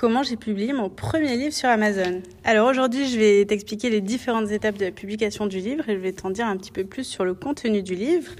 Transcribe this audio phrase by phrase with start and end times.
[0.00, 2.22] comment j'ai publié mon premier livre sur Amazon.
[2.42, 5.98] Alors aujourd'hui, je vais t'expliquer les différentes étapes de la publication du livre et je
[5.98, 8.32] vais t'en dire un petit peu plus sur le contenu du livre.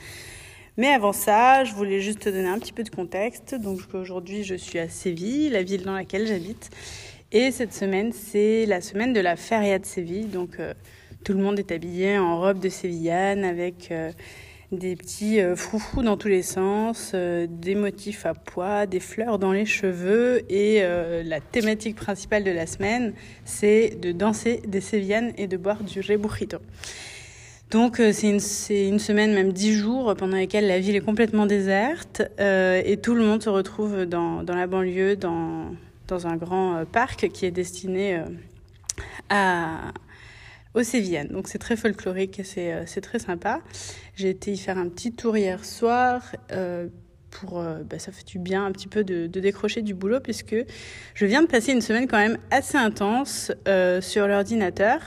[0.79, 3.55] Mais avant ça, je voulais juste te donner un petit peu de contexte.
[3.55, 6.71] Donc aujourd'hui, je suis à Séville, la ville dans laquelle j'habite.
[7.31, 10.29] Et cette semaine, c'est la semaine de la feria de Séville.
[10.29, 10.73] Donc euh,
[11.25, 13.89] tout le monde est habillé en robe de sévillane avec...
[13.91, 14.13] Euh,
[14.73, 19.39] des petits euh, froufrous dans tous les sens, euh, des motifs à pois, des fleurs
[19.39, 23.13] dans les cheveux et euh, la thématique principale de la semaine,
[23.45, 26.59] c'est de danser des sévillanes et de boire du rebujito.
[27.71, 28.41] Donc c'est une,
[28.89, 33.23] une, semaine, même dix jours, pendant lesquels la ville est complètement déserte et tout le
[33.23, 35.67] monde se retrouve dans, dans la banlieue, dans,
[36.09, 38.25] dans un grand parc qui est destiné
[39.29, 39.93] à,
[40.75, 41.29] aux Sévillanes.
[41.29, 43.61] Donc c'est très folklorique et c'est, euh, c'est très sympa.
[44.15, 46.23] J'ai été y faire un petit tour hier soir.
[46.53, 46.89] Euh,
[47.31, 50.57] pour, euh, bah, ça fait du bien un petit peu de, décrocher du boulot puisque
[51.15, 53.53] je viens de passer une semaine quand même assez intense
[54.01, 54.99] sur l'ordinateur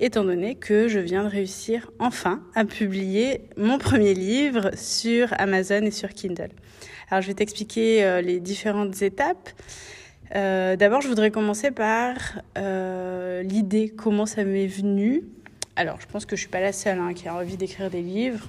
[0.00, 5.82] étant donné que je viens de réussir enfin à publier mon premier livre sur Amazon
[5.82, 6.50] et sur Kindle.
[7.08, 9.50] Alors je vais t'expliquer les différentes étapes.
[10.34, 12.42] D'abord, je voudrais commencer par
[13.32, 15.24] euh, l'idée, comment ça m'est venu.
[15.74, 18.02] Alors, je pense que je suis pas la seule hein, qui a envie d'écrire des
[18.02, 18.46] livres.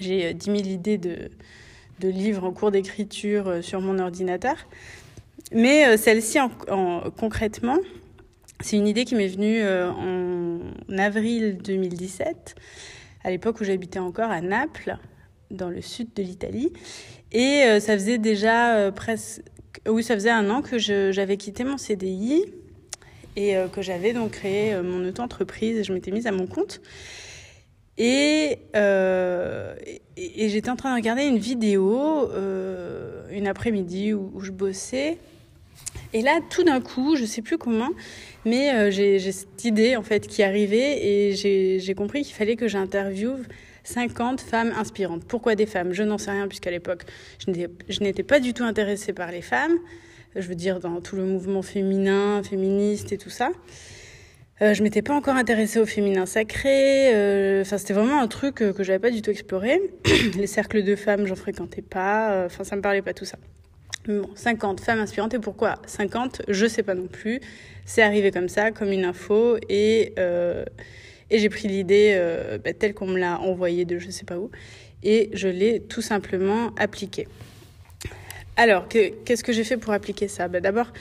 [0.00, 1.30] J'ai 10 euh, 000 idées de,
[2.00, 4.56] de livres en cours d'écriture euh, sur mon ordinateur.
[5.52, 7.78] Mais euh, celle-ci, en, en, concrètement,
[8.60, 10.60] c'est une idée qui m'est venue en
[10.96, 12.54] avril 2017,
[13.24, 14.96] à l'époque où j'habitais encore à Naples,
[15.50, 16.72] dans le sud de l'Italie.
[17.32, 19.42] Et ça faisait déjà presque
[19.86, 22.44] oui, ça faisait un an que j'avais quitté mon CDI
[23.36, 26.46] et euh, que j'avais donc créé euh, mon auto-entreprise et je m'étais mise à mon
[26.46, 26.80] compte.
[27.96, 29.74] Et, euh,
[30.16, 32.28] j'étais en train de regarder une vidéo
[33.30, 35.18] une après-midi où, je bossais.
[36.12, 37.90] Et là, tout d'un coup, je sais plus comment,
[38.44, 41.34] mais j'ai cette idée en fait qui arrivait et
[41.78, 43.42] j'ai compris qu'il fallait que j'interviewe
[43.84, 45.24] 50 femmes inspirantes.
[45.24, 45.92] Pourquoi des femmes?
[45.92, 47.02] Je n'en sais rien puisqu'à l'époque,
[47.46, 49.78] je n'étais pas du tout intéressée par les femmes.
[50.36, 53.50] Je veux dire, dans tout le mouvement féminin, féministe et tout ça.
[54.62, 57.14] Euh, je m'étais pas encore intéressée au féminin sacré.
[57.14, 59.80] Euh, enfin, c'était vraiment un truc que, que j'avais pas du tout exploré.
[60.36, 62.44] les cercles de femmes, j'en fréquentais pas.
[62.46, 63.38] Enfin, ça me parlait pas tout ça.
[64.06, 65.34] Bon, 50 femmes inspirantes.
[65.34, 67.40] Et pourquoi 50 Je sais pas non plus.
[67.84, 69.56] C'est arrivé comme ça, comme une info.
[69.68, 70.64] Et euh,
[71.30, 74.38] et j'ai pris l'idée euh, bah, telle qu'on me l'a envoyée de je sais pas
[74.38, 74.50] où.
[75.02, 77.26] Et je l'ai tout simplement appliquée.
[78.56, 80.46] Alors, qu'est-ce que, j'ai fait pour appliquer ça?
[80.46, 80.92] Bah, D'abord,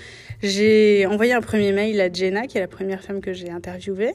[0.42, 4.14] j'ai envoyé un premier mail à Jenna, qui est la première femme que j'ai interviewée,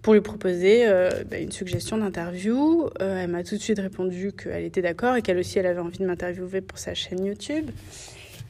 [0.00, 2.88] pour lui proposer euh, bah, une suggestion d'interview.
[3.00, 5.80] Euh, elle m'a tout de suite répondu qu'elle était d'accord et qu'elle aussi elle avait
[5.80, 7.70] envie de m'interviewer pour sa chaîne YouTube.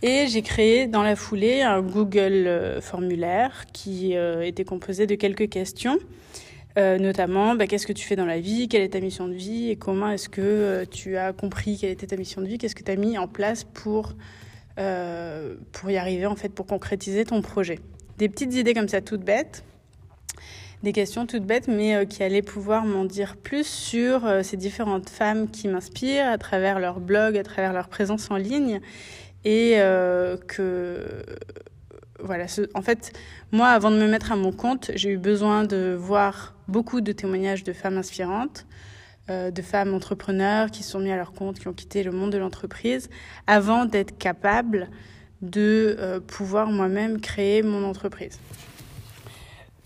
[0.04, 5.48] Et j'ai créé dans la foulée un Google euh, formulaire qui était composé de quelques
[5.48, 5.98] questions
[6.78, 9.34] euh, notamment, bah, qu'est-ce que tu fais dans la vie, quelle est ta mission de
[9.34, 12.58] vie et comment est-ce que euh, tu as compris quelle était ta mission de vie,
[12.58, 14.14] qu'est-ce que tu as mis en place pour,
[14.78, 17.78] euh, pour y arriver, en fait, pour concrétiser ton projet.
[18.16, 19.64] Des petites idées comme ça, toutes bêtes,
[20.82, 25.48] des questions toutes bêtes, mais qui allaient pouvoir m'en dire plus sur ces différentes femmes
[25.48, 28.80] qui m'inspirent à travers leur blog, à travers leur présence en ligne,
[29.44, 29.76] et
[30.48, 31.24] que
[32.22, 33.12] voilà, en fait,
[33.50, 37.12] moi, avant de me mettre à mon compte, j'ai eu besoin de voir beaucoup de
[37.12, 38.66] témoignages de femmes inspirantes,
[39.30, 42.30] euh, de femmes entrepreneurs qui sont mis à leur compte, qui ont quitté le monde
[42.30, 43.10] de l'entreprise,
[43.46, 44.88] avant d'être capable
[45.42, 48.38] de euh, pouvoir moi-même créer mon entreprise.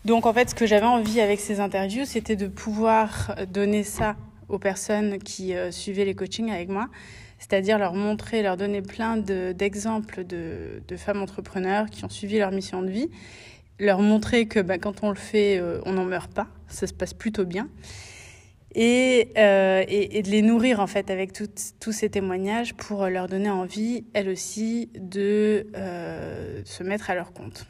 [0.04, 4.16] Donc, en fait, ce que j'avais envie avec ces interviews, c'était de pouvoir donner ça
[4.48, 6.88] aux personnes qui euh, suivaient les coachings avec moi,
[7.48, 12.82] c'est-à-dire leur montrer, leur donner plein d'exemples de, femmes entrepreneurs qui ont suivi leur mission
[12.82, 13.08] de vie,
[13.78, 16.94] leur montrer que bah, quand on le fait, euh, on n'en meurt pas, ça se
[16.94, 17.68] passe plutôt bien,
[18.74, 24.04] et, euh, de les nourrir en fait avec tous ces témoignages pour leur donner envie,
[24.12, 27.66] elles aussi, de euh, se mettre à leur compte.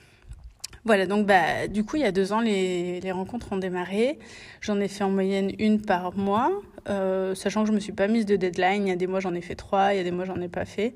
[0.87, 4.21] Voilà, donc bah, du coup, il y a deux ans, les, rencontres ont démarré.
[4.61, 6.53] J'en ai fait en moyenne une par mois,
[6.89, 8.87] euh, sachant que je me suis pas mise de deadline.
[8.87, 10.41] Il y a des mois, j'en ai fait trois, il y a des mois, j'en
[10.41, 10.95] ai pas fait.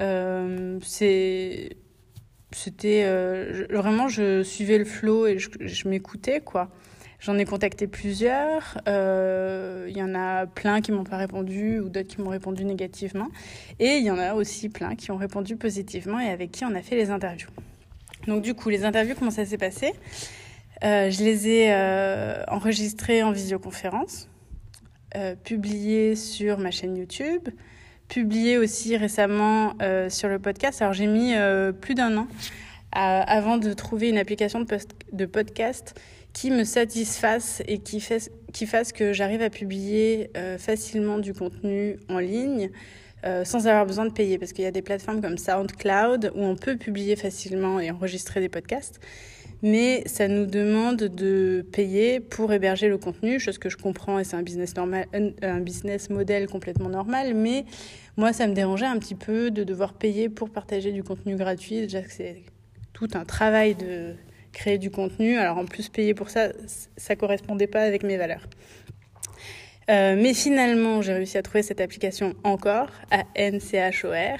[0.00, 1.76] Euh, c'était
[3.04, 6.70] euh, vraiment je suivais le flow et je, m'écoutais quoi
[7.20, 12.08] j'en ai contacté plusieurs il y en a plein qui m'ont pas répondu ou d'autres
[12.08, 13.28] qui m'ont répondu négativement
[13.78, 16.74] et il y en a aussi plein qui ont répondu positivement et avec qui on
[16.74, 17.50] a fait les interviews
[18.26, 19.92] donc du coup les interviews comment ça s'est passé
[20.84, 24.28] euh, je les ai euh, enregistrées en visioconférence
[25.14, 27.48] euh, publiées sur ma chaîne YouTube
[28.08, 29.74] publié aussi récemment
[30.10, 30.82] sur le podcast.
[30.82, 31.32] Alors j'ai mis
[31.80, 32.26] plus d'un an
[32.92, 34.66] avant de trouver une application
[35.12, 35.98] de, podcast
[36.34, 42.70] qui me satisfasse et qui, fasse que j'arrive à publier facilement du contenu en ligne
[43.24, 44.38] euh, sans avoir besoin de payer.
[44.38, 48.40] Parce qu'il y a des plateformes comme SoundCloud où on peut publier facilement et enregistrer
[48.40, 49.00] des podcasts.
[49.62, 54.24] Mais ça nous demande de payer pour héberger le contenu, chose que je comprends et
[54.24, 55.06] c'est un business normal,
[55.40, 57.34] un business model complètement normal.
[57.34, 57.64] Mais
[58.16, 61.82] moi, ça me dérangeait un petit peu de devoir payer pour partager du contenu gratuit.
[61.82, 62.42] Déjà que c'est
[62.92, 64.14] tout un travail de
[64.52, 65.38] créer du contenu.
[65.38, 66.48] Alors en plus, payer pour ça,
[66.96, 68.48] ça correspondait pas avec mes valeurs.
[69.90, 74.38] Euh, mais finalement, j'ai réussi à trouver cette application encore, à NCHOR,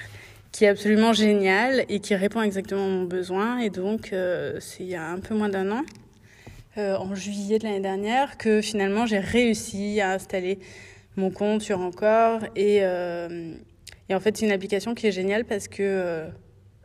[0.51, 3.59] qui est absolument géniale et qui répond exactement à mon besoin.
[3.59, 5.83] Et donc, euh, c'est il y a un peu moins d'un an,
[6.77, 10.59] euh, en juillet de l'année dernière, que finalement j'ai réussi à installer
[11.17, 12.41] mon compte sur Encore.
[12.55, 16.25] Et, en fait, c'est une application qui est géniale parce que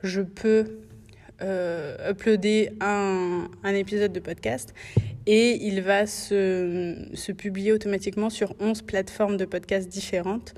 [0.03, 0.81] je peux
[1.41, 4.75] uploader un, épisode de podcast
[5.31, 10.55] et il va se, publier automatiquement sur 11 plateformes de podcast différentes,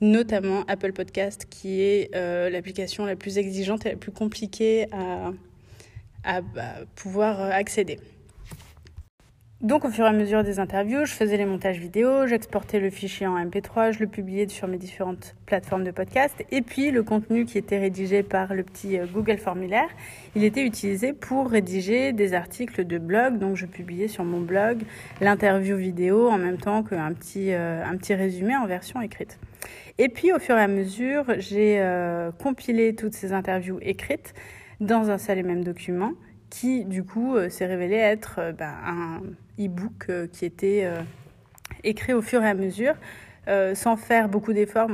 [0.00, 5.32] notamment Apple Podcast, qui est euh, l'application la plus exigeante et la plus compliquée à,
[6.24, 6.40] à
[6.94, 7.98] pouvoir accéder.
[9.62, 12.90] Donc au fur et à mesure des interviews, je faisais les montages vidéo, j'exportais le
[12.90, 17.02] fichier en MP3, je le publiais sur mes différentes plateformes de podcast et puis le
[17.02, 19.88] contenu qui était rédigé par le petit euh, Google formulaire,
[20.34, 23.38] il était utilisé pour rédiger des articles de blog.
[23.38, 24.82] Donc je publiais sur mon blog
[25.22, 29.38] l'interview vidéo en même temps qu'un petit, euh, un petit résumé en version écrite.
[29.96, 34.34] Et puis au fur et à mesure, j'ai euh, compilé toutes ces interviews écrites
[34.80, 36.12] dans un seul et même document
[36.60, 39.20] qui du coup s'est révélé être ben, un
[39.58, 41.02] e-book euh, qui était euh,
[41.84, 42.94] écrit au fur et à mesure,
[43.48, 44.90] euh, sans faire beaucoup d'efforts.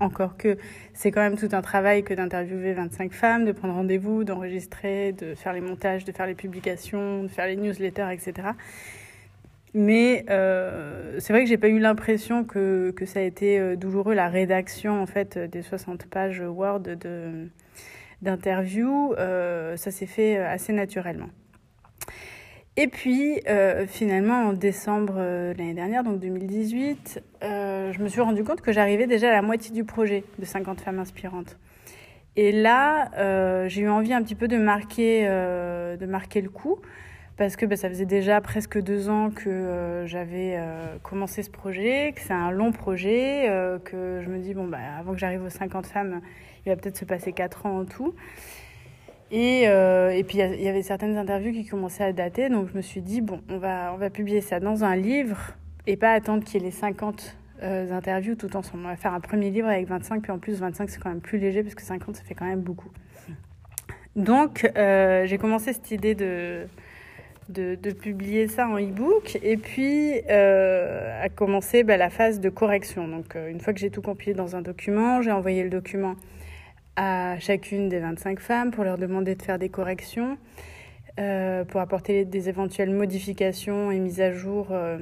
[0.00, 0.58] Encore que
[0.92, 5.34] c'est quand même tout un travail que d'interviewer 25 femmes, de prendre rendez-vous, d'enregistrer, de
[5.34, 8.48] faire les montages, de faire les publications, de faire les newsletters, etc.
[9.72, 14.14] Mais euh, c'est vrai que j'ai pas eu l'impression que, que ça a été douloureux
[14.14, 17.48] la rédaction en fait des 60 pages Word de
[18.22, 19.14] d'interview.
[19.14, 21.28] Euh, ça s'est fait assez naturellement.
[22.76, 28.20] Et puis, euh, finalement, en décembre euh, l'année dernière, donc 2018, euh, je me suis
[28.20, 31.58] rendu compte que j'arrivais déjà à la moitié du projet de 50 femmes inspirantes.
[32.36, 36.48] Et là, euh, j'ai eu envie un petit peu de marquer, euh, de marquer le
[36.48, 36.78] coup,
[37.40, 40.58] parce que bah, ça faisait déjà presque deux ans que euh, j'avais
[41.02, 43.50] commencé ce projet, que c'est un long projet,
[43.84, 46.20] que je me dis, bon, bah, avant que j'arrive aux 50 femmes,
[46.64, 48.14] il va peut-être se passer quatre ans en tout.
[49.30, 52.82] Et, euh, puis il y avait certaines interviews qui commençaient à dater, donc je me
[52.82, 55.54] suis dit, bon, on va, on va publier ça dans un livre
[55.86, 58.84] et pas attendre qu'il y ait les 50 euh, interviews tout ensemble.
[58.84, 61.20] On va faire un premier livre avec 25, puis en plus 25 c'est quand même
[61.20, 62.90] plus léger parce que 50 ça fait quand même beaucoup.
[64.16, 66.66] Donc euh, j'ai commencé cette idée de,
[67.50, 73.08] de, publier ça en e-book et puis euh, a commencé bah, la phase de correction.
[73.08, 76.14] Donc euh, une fois que j'ai tout compilé dans un document, j'ai envoyé le document
[76.96, 80.38] à chacune des 25 femmes pour leur demander de faire des corrections,
[81.18, 84.98] euh, pour apporter des éventuelles modifications et mises à jour euh,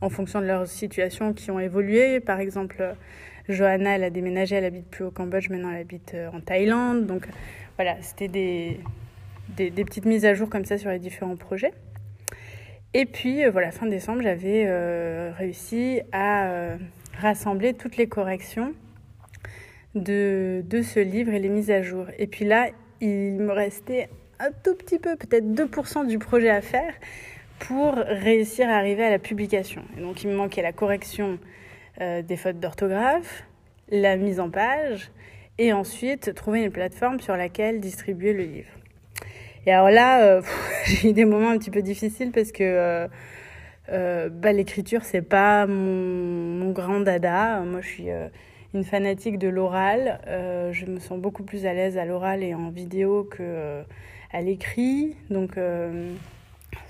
[0.00, 2.20] en fonction de leur situation qui ont évolué.
[2.20, 2.94] Par exemple,
[3.48, 7.06] Johanna, elle a déménagé, elle habite plus au Cambodge, maintenant elle habite en Thaïlande.
[7.06, 7.26] Donc
[7.76, 8.80] voilà, c'était des,
[9.48, 11.72] des, petites mises à jour comme ça sur les différents projets.
[12.94, 16.76] Et puis euh, voilà, fin décembre, j'avais euh, réussi à euh,
[17.18, 18.72] rassembler toutes les corrections
[19.94, 22.06] de, de ce livre et les mises à jour.
[22.18, 22.68] Et puis là,
[23.00, 26.92] il me restait un tout petit peu, peut-être 2% du projet à faire
[27.58, 29.82] pour réussir à arriver à la publication.
[29.96, 31.38] Et donc il me manquait la correction
[31.98, 33.44] des fautes d'orthographe,
[33.88, 35.10] la mise en page,
[35.56, 38.75] et ensuite trouver une plateforme sur laquelle distribuer le livre.
[39.66, 40.42] Et alors là, euh,
[40.86, 43.08] j'ai eu des moments un petit peu difficiles parce que euh,
[43.90, 47.60] euh, bah, l'écriture, c'est pas mon, grand dada.
[47.60, 48.10] Moi, je suis
[48.76, 50.20] une fanatique de l'oral.
[50.26, 53.82] Euh, je me sens beaucoup plus à l'aise à l'oral et en vidéo que euh,
[54.32, 55.16] à l'écrit.
[55.30, 56.12] Donc, euh,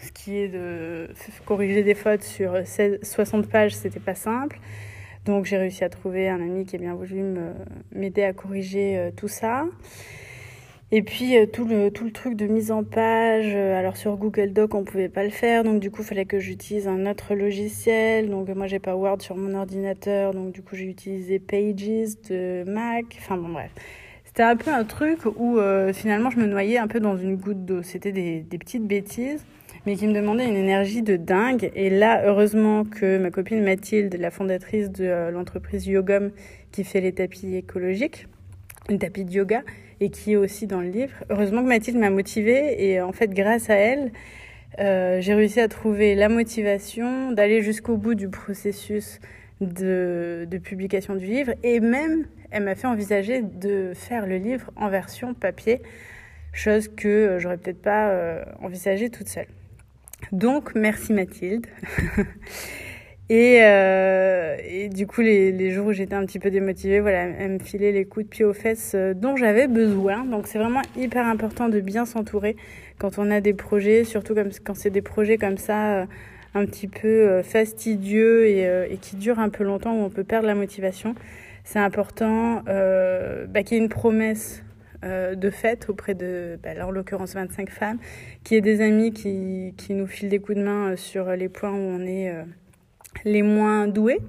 [0.02, 1.08] ce qui est de
[1.44, 4.58] corriger des fautes sur 16, 60 pages, c'était pas simple.
[5.24, 7.22] Donc, j'ai réussi à trouver un ami qui a bien voulu
[7.92, 9.64] m'aider à corriger tout ça.
[10.92, 14.16] Et puis euh, tout le tout le truc de mise en page, euh, alors sur
[14.16, 17.10] Google Doc on pouvait pas le faire, donc du coup il fallait que j'utilise un
[17.10, 18.30] autre logiciel.
[18.30, 22.62] Donc moi j'ai pas Word sur mon ordinateur, donc du coup j'ai utilisé Pages de
[22.68, 23.16] Mac.
[23.18, 23.72] Enfin bon bref,
[24.24, 27.34] c'était un peu un truc où euh, finalement je me noyais un peu dans une
[27.34, 27.82] goutte d'eau.
[27.82, 29.44] C'était des, petites bêtises,
[29.86, 31.72] mais qui me demandaient une énergie de dingue.
[31.74, 36.30] Et là heureusement que ma copine Mathilde, la fondatrice de l'entreprise Yogom
[36.70, 38.28] qui fait les tapis écologiques,
[38.88, 39.64] les tapis de yoga
[40.00, 41.14] et qui est aussi dans le livre.
[41.30, 44.12] Heureusement que Mathilde m'a motivée et en fait grâce à elle,
[44.78, 49.20] euh, j'ai réussi à trouver la motivation d'aller jusqu'au bout du processus
[49.60, 54.88] de, publication du livre et même elle m'a fait envisager de faire le livre en
[54.88, 55.80] version papier,
[56.52, 59.48] chose que j'aurais peut-être pas euh, envisagée toute seule.
[60.32, 61.66] Donc merci Mathilde.
[63.28, 67.52] Et, euh, du coup, les, les jours où j'étais un petit peu démotivée, voilà, elle
[67.52, 70.24] me filait les coups de pied aux fesses euh, dont j'avais besoin.
[70.24, 72.56] Donc c'est vraiment hyper important de bien s'entourer
[72.98, 76.06] quand on a des projets, surtout comme, quand c'est des projets comme ça, euh,
[76.54, 80.24] un petit peu euh, fastidieux et, et, qui durent un peu longtemps, où on peut
[80.24, 81.14] perdre la motivation.
[81.64, 84.62] C'est important bah, qu'il y ait une promesse
[85.02, 87.98] de fête auprès de, bah, en l'occurrence 25 femmes,
[88.44, 91.72] qui est des amis qui, qui nous filent des coups de main sur les points
[91.72, 92.32] où on est
[93.24, 94.20] les moins doués.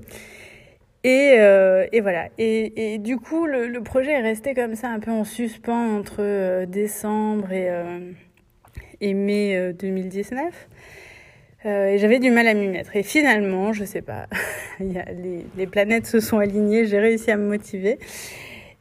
[1.03, 2.29] Et, euh, et voilà.
[2.37, 5.97] Et, et, du coup, le, le, projet est resté comme ça, un peu en suspens
[5.97, 8.11] entre euh, décembre et, euh,
[8.99, 10.67] et mai 2019.
[11.65, 12.95] Euh, et j'avais du mal à m'y mettre.
[12.95, 14.27] Et finalement, je sais pas,
[14.79, 17.99] les, les, planètes se sont alignées, j'ai réussi à me motiver.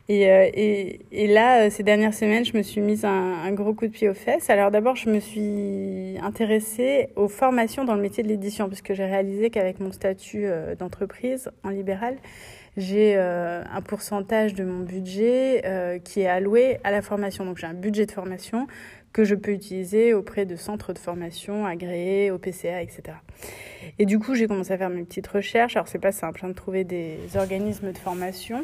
[0.08, 3.52] Et, euh, et, et, là, euh, ces dernières semaines, je me suis mise un, un
[3.52, 4.50] gros coup de pied aux fesses.
[4.50, 9.04] Alors d'abord, je me suis intéressée aux formations dans le métier de l'édition, puisque j'ai
[9.04, 12.16] réalisé qu'avec mon statut euh, d'entreprise en libéral,
[12.76, 15.62] j'ai un pourcentage de mon budget
[16.04, 17.46] qui est alloué à la formation.
[17.46, 18.66] Donc j'ai un budget de formation
[19.14, 23.16] que je peux utiliser auprès de centres de formation agréés, au PCA, etc.
[23.98, 25.74] Et du coup, j'ai commencé à faire mes petites recherches.
[25.74, 28.62] Alors c'est pas simple hein, de trouver des organismes de formation.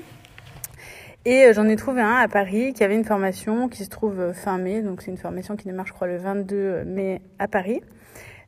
[1.25, 4.21] Et euh, j'en ai trouvé un à Paris qui avait une formation qui se trouve
[4.21, 7.49] euh, fin mai, donc c'est une formation qui démarre je crois le 22 mai à
[7.49, 7.81] Paris.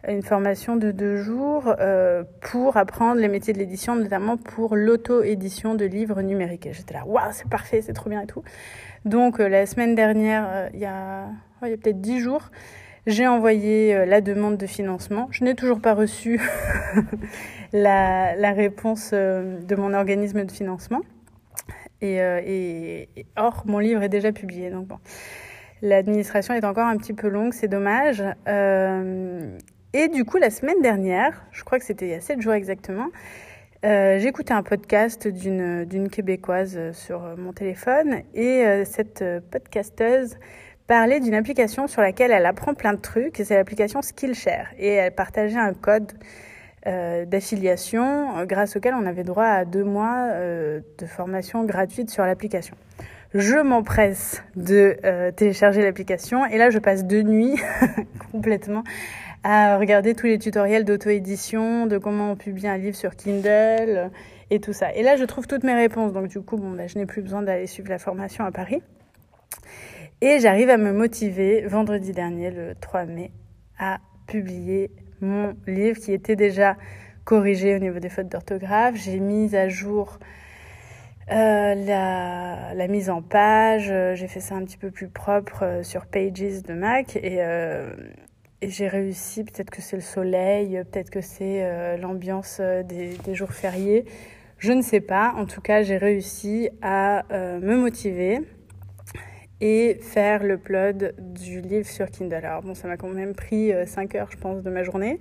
[0.07, 5.75] Une formation de deux jours euh, pour apprendre les métiers de l'édition, notamment pour l'auto-édition
[5.75, 6.69] de livres numériques.
[6.73, 8.43] J'étais là, waouh, c'est parfait, c'est trop bien et tout.
[9.07, 11.29] Donc euh, la semaine dernière, euh, il y a,
[11.63, 12.51] y a peut-être dix jours,
[13.07, 15.29] j'ai envoyé la demande de financement.
[15.31, 16.39] Je n'ai toujours pas reçu
[17.73, 21.01] la, la, réponse de mon organisme de financement.
[22.01, 24.71] Et, euh, et, et, or, mon livre est déjà publié.
[24.71, 24.99] Donc bon,
[25.83, 28.23] l'administration est encore un petit peu longue, c'est dommage.
[28.49, 29.57] Euh,
[29.93, 32.55] et du coup, la semaine dernière, je crois que c'était il y a sept jours
[32.55, 33.09] exactement,
[33.85, 40.37] euh, écouté un podcast d'une québécoise sur mon téléphone et euh, cette podcasteuse
[40.87, 43.37] parlait d'une application sur laquelle elle apprend plein de trucs.
[43.45, 46.13] C'est l'application Skillshare et elle partageait un code
[46.85, 52.25] d'affiliation euh, grâce auquel on avait droit à deux mois euh, de formation gratuite sur
[52.25, 52.77] l'application.
[53.33, 57.61] Je m'empresse de euh, télécharger l'application et là je passe deux nuits
[58.33, 58.85] complètement
[59.43, 64.11] à regarder tous les tutoriels d'auto-édition, de comment on publie un livre sur Kindle
[64.51, 64.93] et tout ça.
[64.95, 67.23] Et là je trouve toutes mes réponses donc du coup bon, bah, je n'ai plus
[67.23, 68.83] besoin d'aller suivre la formation à Paris.
[70.21, 73.31] Et j'arrive à me motiver vendredi dernier, le 3 mai,
[73.79, 74.91] à publier
[75.25, 76.77] mon livre qui était déjà
[77.25, 78.95] corrigé au niveau des fautes d'orthographe.
[78.97, 80.19] J'ai mis à jour
[81.31, 86.07] euh, la, mise en page, j'ai fait ça un petit peu plus propre euh, sur
[86.07, 87.17] Pages de Mac.
[87.17, 87.95] Et, euh,
[88.61, 94.07] et j'ai réussi, peut-être que c'est le soleil, peut-être que c'est l'ambiance des, jours fériés,
[94.59, 95.35] je ne sais pas.
[95.37, 98.41] En tout cas, j'ai réussi à me motiver
[99.61, 102.35] et faire l'upload du livre sur Kindle.
[102.35, 105.21] Alors bon, ça m'a quand même pris 5 euh, heures, je pense, de ma journée.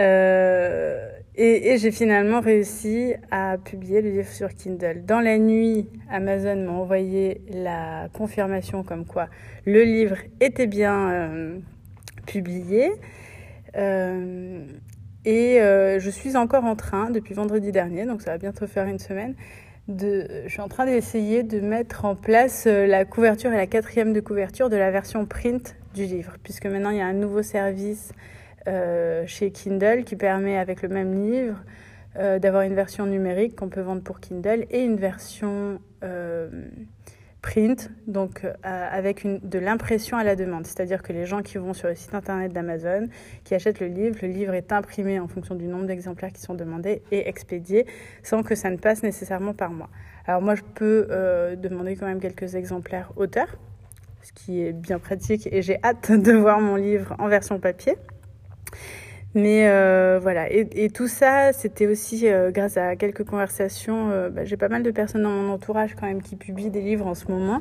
[0.00, 5.04] Euh, et, j'ai finalement réussi à publier le livre sur Kindle.
[5.04, 9.28] Dans la nuit, Amazon m'a envoyé la confirmation comme quoi
[9.66, 11.58] le livre était bien euh,
[12.26, 12.90] publié.
[15.26, 18.98] Et je suis encore en train depuis vendredi dernier, donc ça va bientôt faire une
[18.98, 19.34] semaine,
[19.88, 23.66] de, je suis en train d'essayer de mettre en place euh, la couverture et la
[23.66, 27.12] quatrième de couverture de la version print du livre, puisque maintenant il y a un
[27.12, 28.12] nouveau service
[28.66, 31.62] euh, chez Kindle qui permet avec le même livre
[32.16, 35.78] euh, d'avoir une version numérique qu'on peut vendre pour Kindle et une version
[37.44, 40.66] print, donc euh, avec de l'impression à la demande.
[40.66, 43.08] C'est-à-dire que les gens qui vont sur le site internet d'Amazon,
[43.44, 46.54] qui achètent le livre, le livre est imprimé en fonction du nombre d'exemplaires qui sont
[46.54, 47.86] demandés et expédié
[48.22, 49.90] sans que ça ne passe nécessairement par moi.
[50.26, 53.58] Alors moi, je peux euh, demander quand même quelques exemplaires auteurs,
[54.22, 57.94] ce qui est bien pratique et j'ai hâte de voir mon livre en version papier.
[59.34, 64.10] Mais euh, voilà, et, tout ça, c'était aussi euh, grâce à quelques conversations.
[64.10, 66.80] Euh, bah, J'ai pas mal de personnes dans mon entourage quand même qui publient des
[66.80, 67.60] livres en ce moment.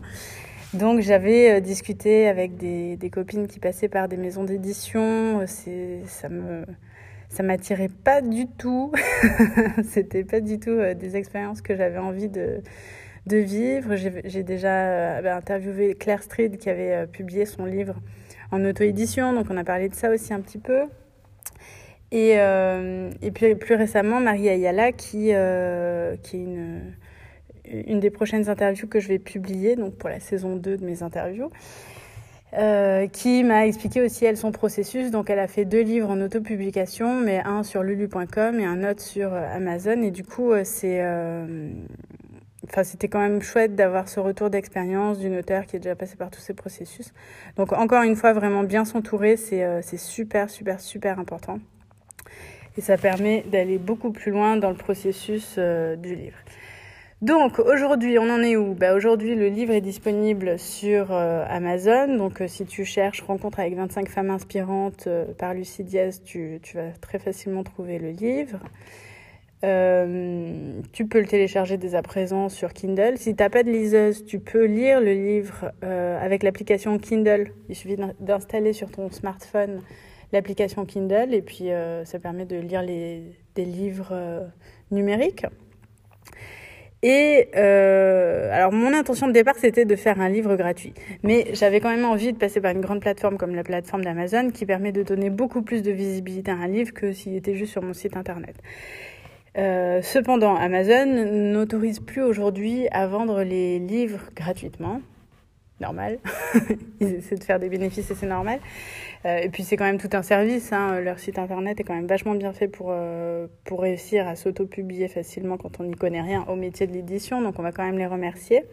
[0.75, 5.45] Donc j'avais discuté avec des, copines qui passaient par des maisons d'édition.
[5.47, 6.63] Ça me
[7.29, 8.91] ça m'attirait pas du tout.
[9.83, 12.61] C'était pas du tout des expériences que j'avais envie de
[13.27, 13.95] de vivre.
[13.95, 17.95] J'ai déjà bah, interviewé Claire Street qui avait publié son livre
[18.51, 20.87] en auto-édition, donc on a parlé de ça aussi un petit peu.
[22.13, 25.31] Et, et puis plus récemment, Marie Ayala, qui,
[26.23, 26.93] qui est une,
[27.65, 31.01] une des prochaines interviews que je vais publier, donc pour la saison 2 de mes
[31.01, 31.49] interviews.
[32.55, 35.09] Euh, qui m'a expliqué aussi elle son processus.
[35.09, 39.01] Donc elle a fait deux livres en autopublication, mais un sur lulu.com et un autre
[39.01, 40.03] sur euh, Amazon.
[40.03, 41.01] Et du coup, euh, c'est,
[42.65, 46.15] enfin c'était quand même chouette d'avoir ce retour d'expérience d'une auteure qui est déjà passé
[46.15, 47.11] par tous ces processus.
[47.55, 51.59] Donc encore une fois, vraiment bien s'entourer, c'est super super super important.
[52.77, 56.37] Et ça permet d'aller beaucoup plus loin dans le processus du livre.
[57.23, 58.73] Donc aujourd'hui, on en est où?
[58.73, 62.17] Bah, Aujourd'hui, le livre est disponible sur euh, Amazon.
[62.17, 66.59] Donc euh, si tu cherches Rencontre avec 25 femmes inspirantes euh, par Lucie Diaz, tu,
[66.61, 68.59] tu, vas très facilement trouver le livre.
[69.61, 73.13] tu peux le télécharger dès à présent sur Kindle.
[73.15, 77.53] Si tu n'as pas de liseuse, tu peux lire le livre avec l'application Kindle.
[77.69, 79.79] Il suffit d'installer sur ton smartphone
[80.33, 81.69] l'application Kindle et puis
[82.03, 83.23] ça permet de lire les,
[83.55, 84.13] des livres
[84.91, 85.45] numériques.
[87.03, 91.81] Et euh, alors mon intention de départ c'était de faire un livre gratuit, mais j'avais
[91.81, 94.93] quand même envie de passer par une grande plateforme comme la plateforme d'Amazon qui permet
[94.93, 97.91] de donner beaucoup plus de visibilité à un livre que s'il était juste sur mon
[97.91, 98.55] site internet.
[99.57, 101.05] Euh, cependant, Amazon
[101.51, 105.01] n'autorise plus aujourd'hui à vendre les livres gratuitement
[105.79, 106.19] normal.
[106.99, 108.59] Ils essaient de faire des bénéfices et c'est normal.
[109.25, 110.71] Euh, et puis c'est quand même tout un service.
[110.71, 110.99] Hein.
[110.99, 115.07] Leur site internet est quand même vachement bien fait pour, euh, pour réussir à s'auto-publier
[115.07, 117.41] facilement quand on n'y connaît rien au métier de l'édition.
[117.41, 118.65] Donc on va quand même les remercier.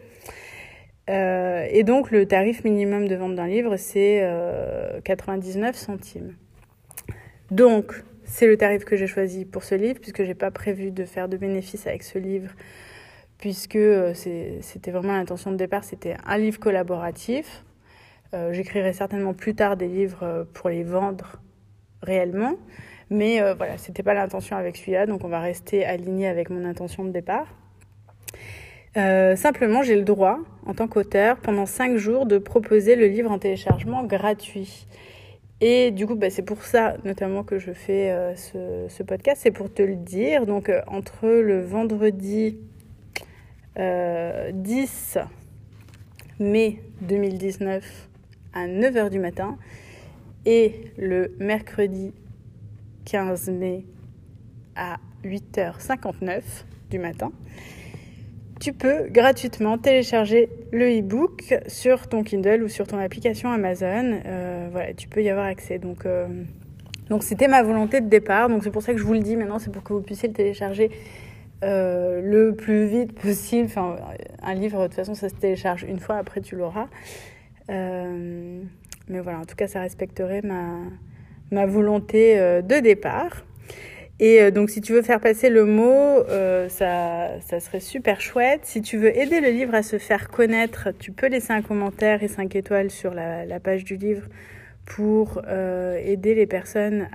[1.09, 4.23] Euh, et donc le tarif minimum de vente d'un livre, c'est
[5.03, 6.35] 99 centimes.
[7.49, 11.03] Donc c'est le tarif que j'ai choisi pour ce livre puisque j'ai pas prévu de
[11.03, 12.51] faire de bénéfices avec ce livre
[13.41, 17.65] puisque euh, c'était vraiment l'intention de départ, c'était un livre collaboratif.
[18.33, 21.41] Euh, j'écrirai certainement plus tard des livres euh, pour les vendre
[22.03, 22.53] réellement,
[23.09, 27.03] mais voilà, c'était pas l'intention avec celui-là, donc on va rester aligné avec mon intention
[27.03, 27.45] de départ.
[28.95, 33.37] simplement, j'ai le droit, en tant qu'auteur, pendant cinq jours, de proposer le livre en
[33.37, 34.87] téléchargement gratuit.
[35.59, 39.71] Et du coup, bah, c'est pour ça notamment que je fais ce, podcast, c'est pour
[39.71, 40.47] te le dire.
[40.47, 42.57] Donc, entre le vendredi
[43.75, 45.23] 10 euh,
[46.39, 48.09] mai 2019
[48.53, 49.57] à 9h du matin
[50.45, 52.13] et le mercredi
[53.05, 53.85] 15 mai
[54.75, 56.41] à 8h59
[56.89, 57.31] du matin,
[58.59, 64.19] tu peux gratuitement télécharger le e-book sur ton Kindle ou sur ton application Amazon.
[64.25, 65.79] Euh, voilà, tu peux y avoir accès.
[65.79, 66.27] Donc, euh,
[67.09, 68.49] donc c'était ma volonté de départ.
[68.49, 70.27] Donc c'est pour ça que je vous le dis maintenant, c'est pour que vous puissiez
[70.27, 70.91] le télécharger
[71.63, 73.65] euh, le plus vite possible.
[73.65, 73.97] Enfin,
[74.41, 76.87] un livre, de toute façon, ça se télécharge une fois, après tu l'auras.
[77.69, 78.61] Euh,
[79.07, 80.79] mais voilà, en tout cas, ça respecterait ma,
[81.51, 83.45] ma volonté euh, de départ.
[84.19, 86.23] Et donc, si tu veux faire passer le mot,
[86.69, 88.61] ça, ça serait super chouette.
[88.65, 92.21] Si tu veux aider le livre à se faire connaître, tu peux laisser un commentaire
[92.21, 94.27] et 5 étoiles sur la, page du livre
[94.85, 97.07] pour aider les personnes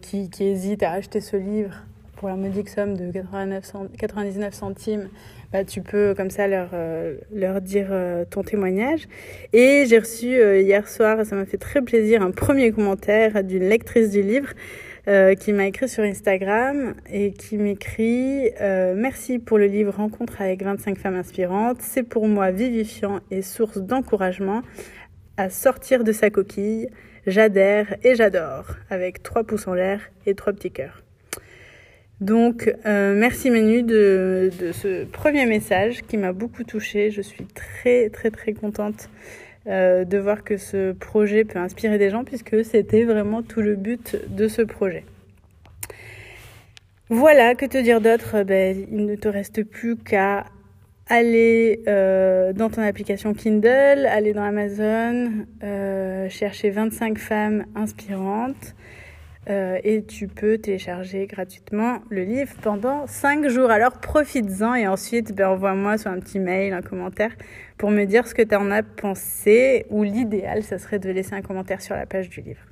[0.00, 1.84] qui hésitent à acheter ce livre
[2.22, 5.08] pour la modique somme de 99 centimes,
[5.52, 9.08] bah, tu peux comme ça leur, euh, leur dire euh, ton témoignage.
[9.52, 13.68] Et j'ai reçu euh, hier soir, ça m'a fait très plaisir, un premier commentaire d'une
[13.68, 14.50] lectrice du livre
[15.40, 20.96] qui m'a écrit sur Instagram et qui m'écrit Merci pour le livre Rencontre avec 25
[20.96, 21.78] femmes inspirantes.
[21.80, 24.62] C'est pour moi vivifiant et source d'encouragement
[25.36, 26.86] à sortir de sa coquille.
[27.26, 31.01] J'adhère et j'adore, avec trois pouces en l'air et trois petits cœurs.
[32.22, 37.10] Donc, euh, merci Manu de, ce premier message qui m'a beaucoup touchée.
[37.10, 39.10] Je suis très, très, très contente
[39.66, 43.74] euh, de voir que ce projet peut inspirer des gens puisque c'était vraiment tout le
[43.74, 45.04] but de ce projet.
[47.08, 48.44] Voilà, que te dire d'autre?
[48.44, 50.44] Ben, Il ne te reste plus qu'à
[51.08, 55.44] aller euh, dans ton application Kindle, aller dans Amazon,
[56.28, 58.76] chercher 25 femmes inspirantes
[59.50, 63.70] euh, et tu peux télécharger gratuitement le livre pendant 5 jours.
[63.70, 67.32] Alors profites-en et ensuite ben, envoie-moi sur un petit mail, un commentaire
[67.76, 71.34] pour me dire ce que tu en as pensé ou l'idéal, ça serait de laisser
[71.34, 72.62] un commentaire sur la page du livre.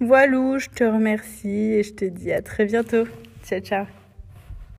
[0.00, 3.04] Voilà, je te remercie et je te dis à très bientôt.
[3.44, 3.97] Ciao, ciao.